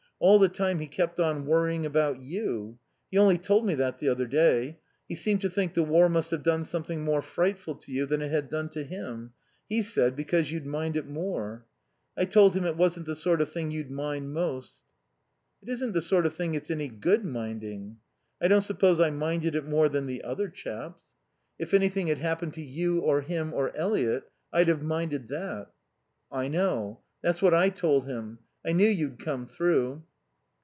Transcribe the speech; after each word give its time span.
All 0.23 0.37
the 0.37 0.49
time 0.49 0.77
he 0.77 0.85
kept 0.87 1.19
on 1.19 1.47
worrying 1.47 1.83
about 1.83 2.19
you. 2.19 2.77
He 3.09 3.17
only 3.17 3.39
told 3.39 3.65
me 3.65 3.73
that 3.73 3.97
the 3.97 4.07
other 4.09 4.27
day. 4.27 4.77
He 5.09 5.15
seemed 5.15 5.41
to 5.41 5.49
think 5.49 5.73
the 5.73 5.81
war 5.81 6.09
must 6.09 6.29
have 6.29 6.43
done 6.43 6.63
something 6.63 7.03
more 7.03 7.23
frightful 7.23 7.73
to 7.77 7.91
you 7.91 8.05
than 8.05 8.21
it 8.21 8.29
had 8.29 8.47
done 8.47 8.69
to 8.69 8.83
him; 8.83 9.33
he 9.67 9.81
said, 9.81 10.15
because 10.15 10.51
you'd 10.51 10.67
mind 10.67 10.95
it 10.95 11.07
more. 11.07 11.65
I 12.15 12.25
told 12.25 12.53
him 12.55 12.65
it 12.65 12.77
wasn't 12.77 13.07
the 13.07 13.15
sort 13.15 13.41
of 13.41 13.51
thing 13.51 13.71
you'd 13.71 13.89
mind 13.89 14.31
most." 14.31 14.83
"It 15.63 15.69
isn't 15.69 15.93
the 15.93 16.03
sort 16.03 16.27
of 16.27 16.35
thing 16.35 16.53
it's 16.53 16.69
any 16.69 16.87
good 16.87 17.25
minding. 17.25 17.97
I 18.39 18.47
don't 18.47 18.61
suppose 18.61 18.99
I 18.99 19.09
minded 19.09 19.55
more 19.65 19.89
than 19.89 20.05
the 20.05 20.23
other 20.23 20.49
chaps. 20.49 21.03
If 21.57 21.73
anything 21.73 22.05
had 22.09 22.19
happened 22.19 22.53
to 22.53 22.61
you, 22.61 22.99
or 23.01 23.21
him, 23.21 23.53
or 23.55 23.75
Eliot, 23.75 24.25
I'd 24.53 24.67
have 24.67 24.83
minded 24.83 25.29
that." 25.29 25.71
"I 26.31 26.47
know. 26.47 27.01
That's 27.23 27.41
what 27.41 27.55
I 27.55 27.69
told 27.69 28.05
him. 28.05 28.37
I 28.63 28.73
knew 28.73 28.87
you'd 28.87 29.17
come 29.17 29.47
through." 29.47 30.03